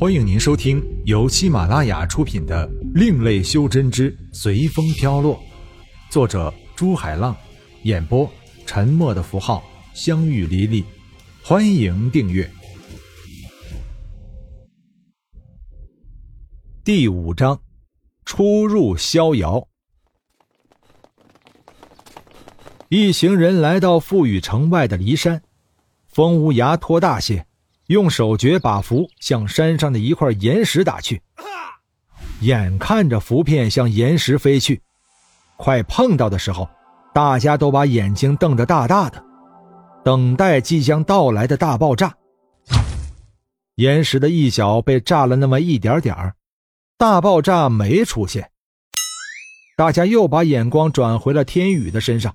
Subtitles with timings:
[0.00, 5.34] 欢迎您收听由喜马拉雅出品的《另类修真之随风飘落》，
[6.08, 7.36] 作者朱海浪，
[7.82, 8.30] 演播
[8.64, 9.60] 沉默的符号、
[9.94, 10.84] 相遇离离。
[11.42, 12.48] 欢迎订阅。
[16.84, 17.60] 第五章，
[18.24, 19.66] 出入逍遥。
[22.88, 25.42] 一行人来到富裕城外的骊山，
[26.06, 27.47] 风无涯托大谢，
[27.88, 31.20] 用手诀把符向山上的一块岩石打去。
[32.40, 34.80] 眼看着符片向岩石飞去，
[35.56, 36.68] 快碰到的时候，
[37.12, 39.24] 大家都把眼睛瞪得大大的，
[40.04, 42.14] 等待即将到来的大爆炸。
[43.76, 46.34] 岩石的一角被炸了那么一点点儿，
[46.98, 48.50] 大爆炸没出现。
[49.76, 52.34] 大家又把眼光转回了天宇的身上。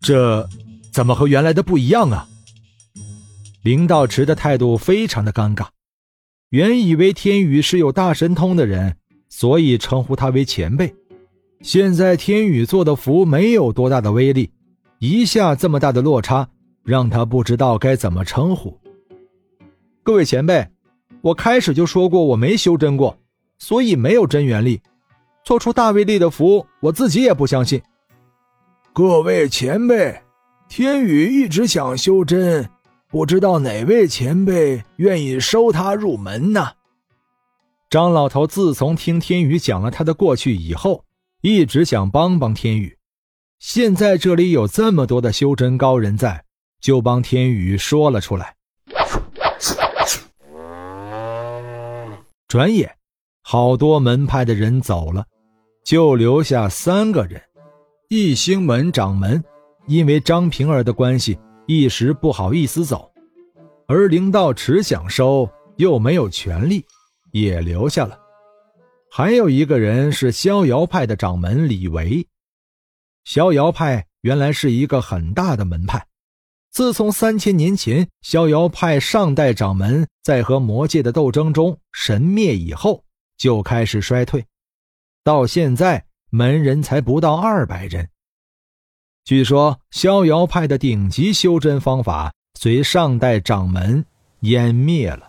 [0.00, 0.48] 这
[0.92, 2.26] 怎么和原来的不一样啊？
[3.64, 5.68] 林道池的态度非常的尴尬。
[6.50, 8.94] 原以为天宇是有大神通的人，
[9.30, 10.94] 所以称呼他为前辈。
[11.62, 14.50] 现在天宇做的符没有多大的威力，
[14.98, 16.46] 一下这么大的落差，
[16.82, 18.78] 让他不知道该怎么称呼。
[20.02, 20.68] 各位前辈，
[21.22, 23.18] 我开始就说过我没修真过，
[23.56, 24.78] 所以没有真元力，
[25.42, 27.80] 做出大威力的符，我自己也不相信。
[28.92, 30.20] 各位前辈，
[30.68, 32.68] 天宇一直想修真，
[33.14, 36.72] 不知道哪位前辈愿意收他入门呢？
[37.88, 41.04] 张老头自从听天宇讲了他的过去以后，
[41.40, 42.98] 一直想帮帮天宇。
[43.60, 46.42] 现在这里有这么多的修真高人在，
[46.80, 48.56] 就帮天宇说了出来。
[52.48, 52.96] 转眼，
[53.42, 55.24] 好多门派的人走了，
[55.84, 57.40] 就留下三个人。
[58.08, 59.40] 一星门掌门
[59.86, 63.10] 因为张平儿的关系，一时不好意思走，
[63.86, 66.84] 而灵道池想收又没有权利，
[67.32, 68.18] 也留下了。
[69.10, 72.26] 还有一个人是逍遥派的掌门李维。
[73.24, 76.06] 逍遥派原来是一个很大的门派，
[76.70, 83.04] 自从三千年前逍遥派上代掌门在和魔界的斗争中神灭以后，
[83.36, 84.44] 就开始衰退，
[85.22, 86.04] 到现在。
[86.30, 88.08] 门人才不到二百人。
[89.24, 92.30] 据说逍遥派的顶级修真方法
[92.60, 94.04] 随上代掌门
[94.42, 95.26] 湮灭了，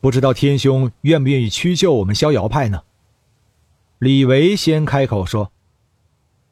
[0.00, 2.82] 不知道天兄愿不愿意屈就我们逍遥派呢？
[4.00, 5.52] 李维先开口说：“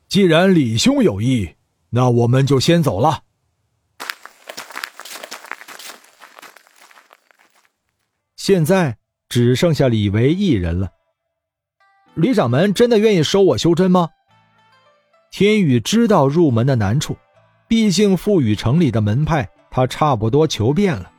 [0.06, 1.56] 既然李兄有意，
[1.90, 3.24] 那我们就先走了。”
[8.36, 10.92] 现在只剩下李维一人了。
[12.14, 14.10] 李掌门真的愿意收我修真吗？
[15.30, 17.16] 天宇知道入门的难处，
[17.66, 21.10] 毕竟富裕城里的门派他差不多求遍了。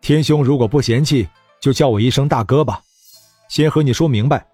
[0.00, 1.28] 天兄如果不嫌弃，
[1.60, 2.80] 就叫我一声大哥吧。
[3.48, 4.44] 先和你说明白，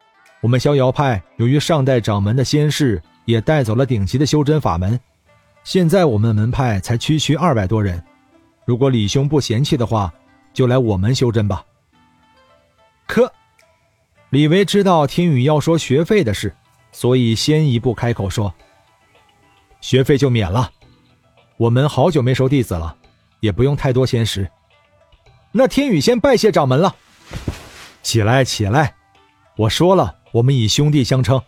[0.40, 4.98] 我们逍遥派由于上代掌门的仙逝，也带走了顶级的修真法门，
[5.62, 8.02] 现在我们门派才区区二百多人。
[8.64, 10.12] 如果李兄不嫌弃的话，
[10.52, 11.64] 就来我们修真吧。
[13.06, 13.32] 可。
[14.30, 16.54] 李维知道天宇要说学费的事，
[16.92, 18.52] 所以先一步开口说
[19.80, 20.70] ：“学费就免了。
[21.56, 22.96] 我们好久没收弟子了，
[23.40, 24.50] 也不用太多仙石。
[25.52, 26.94] 那天宇先拜谢掌门了。
[28.02, 28.94] 起来，起来！
[29.56, 31.40] 我说了，我们以兄弟相称，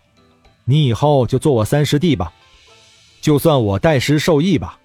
[0.65, 2.33] 你以后就做我三师弟吧，
[3.21, 4.79] 就算我代师受益吧。”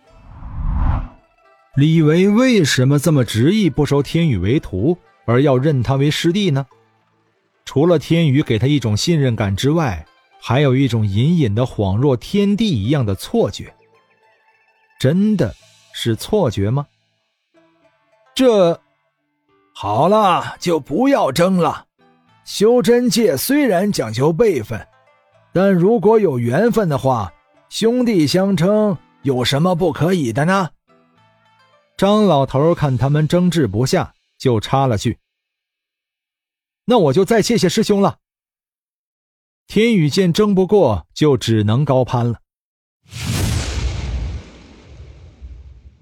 [1.76, 6.66] 李维为什么这么执意不收天宇为徒，而要认他为师弟呢？
[7.66, 10.06] 除了天宇给他一种信任感之外，
[10.48, 13.74] 还有一种隐隐的恍若天地一样的错觉。
[15.00, 15.56] 真的
[15.92, 16.86] 是错觉吗？
[18.36, 18.80] 这，
[19.74, 21.88] 好了，就不要争了。
[22.44, 24.88] 修真界虽然讲究辈分，
[25.52, 27.34] 但如果有缘分的话，
[27.70, 30.70] 兄弟相称有什么不可以的呢？
[31.98, 35.18] 张老头看他们争执不下，就插了句。
[36.86, 38.20] 那我就再谢谢师兄了。
[39.68, 42.40] 天宇见争不过，就只能高攀了。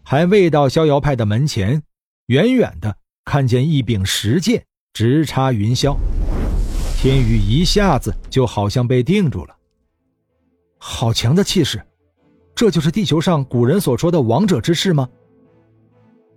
[0.03, 1.81] 还未到逍遥派的门前，
[2.27, 4.63] 远远的看见一柄石剑
[4.93, 5.97] 直插云霄，
[6.97, 9.55] 天宇一下子就好像被定住了。
[10.77, 11.81] 好强的气势，
[12.53, 15.09] 这就是地球上古人所说的王者之势吗？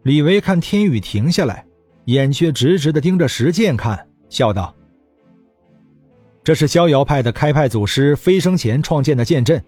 [0.05, 1.67] 李维看天宇停下来，
[2.06, 4.08] 眼却直直的盯着石剑看。
[4.31, 4.75] 笑道
[6.47, 9.61] ：“这是逍遥派的开派祖师飞升前创建的剑阵，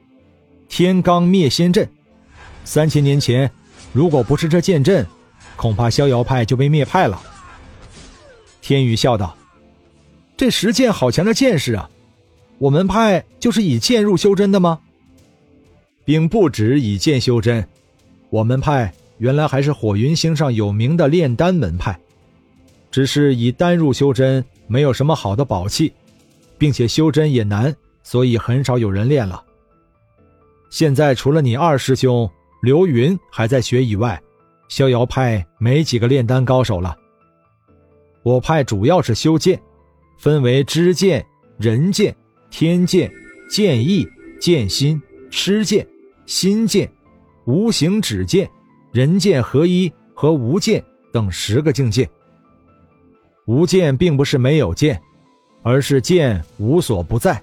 [0.69, 1.89] 天罡灭仙阵。
[2.65, 3.51] 三千年前，
[3.93, 5.05] 如果不是这剑阵，
[5.57, 7.21] 恐怕逍遥派就被灭派了。
[8.63, 9.37] 天宇笑道
[10.39, 11.91] ：“这石剑好强的剑士啊！
[12.59, 14.79] 我们派就是以剑入修真的吗？
[16.05, 17.67] 并不止以剑修真，
[18.31, 21.99] 我们派原来还是火云星上有名的炼丹门派，
[22.93, 25.93] 只是以丹入修真没有什么好的宝器，
[26.59, 29.43] 并且修真也难，所以很少有人练了。
[30.71, 32.29] 现在除了你二师兄
[32.61, 34.21] 刘云还在学以外，
[34.69, 36.95] 逍遥派没几个炼丹高手了。
[38.23, 39.59] 我派主要是修剑，
[40.19, 41.25] 分为知剑、
[41.57, 42.15] 人剑、
[42.51, 43.11] 天剑、
[43.49, 44.07] 剑意、
[44.39, 45.01] 剑心、
[45.31, 45.87] 痴剑、
[46.27, 46.91] 心剑、
[47.47, 48.51] 无形指剑、
[48.93, 52.07] 人剑合一和无剑等十个境界。
[53.47, 55.01] 无剑并不是没有剑，
[55.63, 57.41] 而是剑无所不在。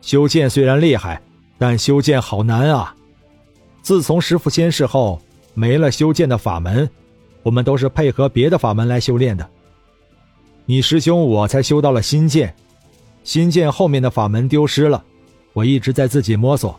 [0.00, 1.20] 修剑虽然厉害，
[1.58, 2.94] 但修剑好难啊！
[3.82, 5.20] 自从师傅仙逝后。
[5.54, 6.88] 没了修剑的法门，
[7.42, 9.50] 我们都是配合别的法门来修炼的。
[10.66, 12.54] 你师兄我才修到了心剑，
[13.24, 15.04] 心剑后面的法门丢失了，
[15.52, 16.78] 我一直在自己摸索，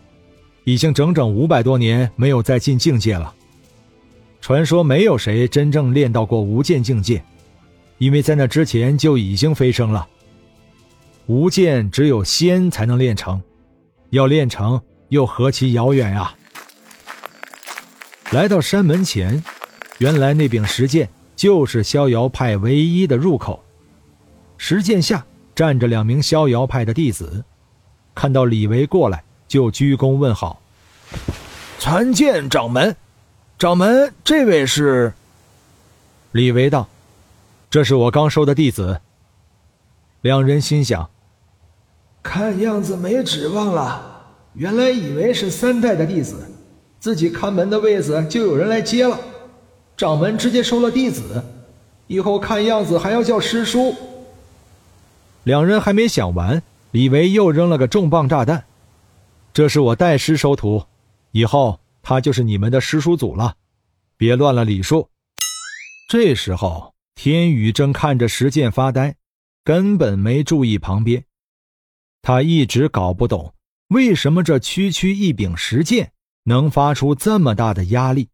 [0.64, 3.36] 已经整整五百多年没有再进境界了。
[4.40, 7.22] 传说没有谁真正练到过无剑境界，
[7.98, 10.08] 因为在那之前就已经飞升了。
[11.30, 13.40] 无剑只有仙才能练成，
[14.10, 16.36] 要练成又何其遥远啊！
[18.32, 19.44] 来到山门前，
[20.00, 23.64] 原来那柄石剑就是逍遥派唯一的入口。
[24.58, 25.24] 石剑下
[25.54, 27.46] 站着两名逍遥派的弟子，
[28.16, 30.60] 看到李维过来，就鞠躬问好
[31.78, 32.96] ：“参见掌门，
[33.60, 35.14] 掌门，这位是？”
[36.34, 36.88] 李维道
[37.70, 39.00] ：“这是我刚收的弟子。”
[40.22, 41.10] 两人心想
[42.22, 46.36] ：“看样子没指望了，原来以为是三代的弟子。”
[47.00, 49.18] 自己看门的位子就有人来接了，
[49.96, 51.42] 掌门直接收了弟子，
[52.08, 53.96] 以后看样子还要叫师叔。
[55.44, 56.62] 两人还没想完，
[56.92, 58.66] 李维又扔了个重磅炸弹
[59.54, 60.84] ：“这是我代师收徒，
[61.32, 63.56] 以后他就是你们的师叔祖了，
[64.18, 65.08] 别乱了礼数。”
[66.12, 69.16] 这时候，天宇正看着石剑发呆，
[69.64, 71.24] 根本没注意旁边。
[72.30, 73.56] 他一直搞不懂，
[73.88, 76.12] 为什么这区区一柄石剑。
[76.44, 78.30] 能发出这么大的压力？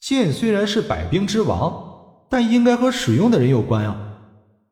[0.00, 4.20] 剑虽然是百兵之王，但应该和使用的人有关啊！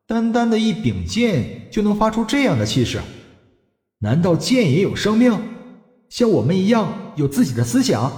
[0.07, 3.01] 单单的一柄剑就能发出这样的气势，
[3.99, 5.37] 难道剑也有生命，
[6.07, 8.09] 像我们一样有自己的思想？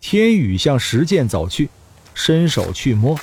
[0.00, 1.70] 天宇向石剑走去，
[2.14, 3.16] 伸手去摸。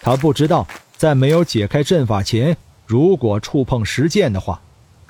[0.00, 0.66] 他不知道，
[0.96, 2.56] 在没有解开阵法前，
[2.86, 4.58] 如果触碰石剑的话，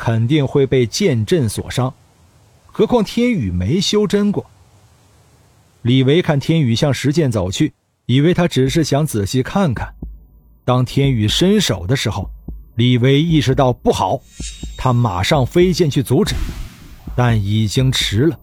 [0.01, 1.93] 肯定会被剑阵所伤。
[2.65, 4.47] 何况天宇没修真过。
[5.83, 7.75] 李维看天宇向石剑走去，
[8.07, 9.95] 以为他只是想仔细看看。
[10.65, 12.31] 当天宇伸手的时候，
[12.77, 14.19] 李维意识到不好，
[14.79, 16.35] 他马上飞剑去阻止，
[17.15, 18.41] 但已经迟了。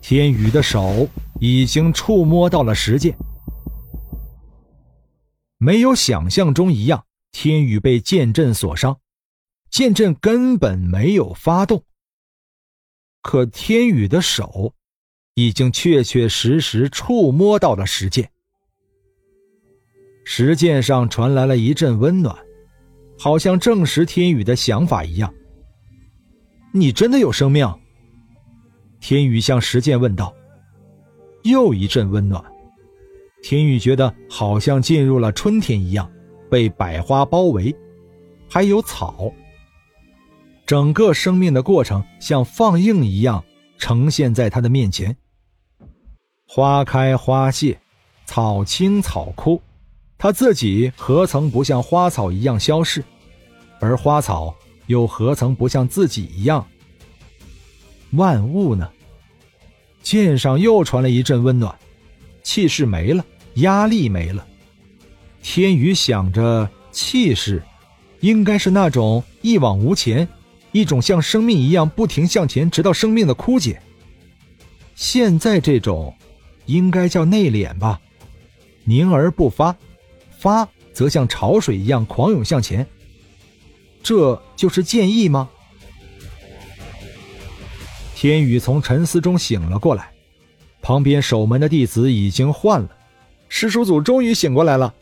[0.00, 1.06] 天宇的手
[1.38, 3.14] 已经触摸到了石剑，
[5.58, 8.96] 没有想象中一样，天宇被剑阵所伤，
[9.70, 11.84] 剑阵根本没有发动。
[13.22, 14.74] 可天宇的手，
[15.34, 18.30] 已经确确实实触摸到了石剑。
[20.24, 22.36] 石剑上传来了一阵温暖，
[23.18, 25.32] 好像证实天宇的想法一样。
[26.72, 27.66] 你真的有生命？
[29.00, 30.34] 天宇向石剑问道。
[31.42, 32.44] 又一阵温暖，
[33.42, 36.10] 天宇觉得好像进入了春天一样，
[36.50, 37.74] 被百花包围，
[38.48, 39.32] 还有草。
[40.70, 43.44] 整个生命的过程像放映一样
[43.76, 45.16] 呈现在他的面前。
[46.46, 47.76] 花开花谢，
[48.24, 49.60] 草青草枯，
[50.16, 53.02] 他自己何曾不像花草一样消逝？
[53.80, 54.54] 而花草
[54.86, 56.64] 又何曾不像自己一样？
[58.12, 58.88] 万物呢？
[60.04, 61.76] 剑上又传来一阵温暖，
[62.44, 63.24] 气势没了，
[63.54, 64.46] 压力没了。
[65.42, 67.60] 天宇想着，气势
[68.20, 70.28] 应该是那种一往无前。
[70.72, 73.80] 一种像生命一样不停向前，直到生命的枯竭。
[74.94, 76.14] 现在这种，
[76.66, 78.00] 应该叫内敛吧，
[78.84, 79.74] 凝而不发，
[80.38, 82.86] 发则像潮水一样狂涌向前。
[84.02, 85.48] 这就是剑意吗？
[88.14, 90.12] 天宇从沉思中醒了过来，
[90.82, 92.90] 旁边守门的弟子已经换了，
[93.48, 94.94] 师叔祖终于醒过来了。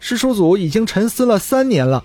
[0.00, 2.04] 师叔祖已经沉思了三年了。